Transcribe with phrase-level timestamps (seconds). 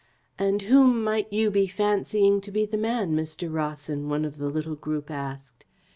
[0.39, 3.53] "And whom might you be fancying to be the man, Mr.
[3.53, 5.63] Rawson?" one of the little group asked.